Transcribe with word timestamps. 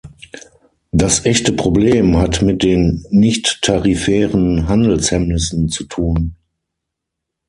Das 0.91 1.25
echte 1.27 1.53
Problem 1.53 2.17
hat 2.17 2.41
mit 2.41 2.63
den 2.63 3.05
nichttarifären 3.11 4.67
Handelshemmnissen 4.67 5.69
zu 5.69 5.83
tun. 5.83 6.33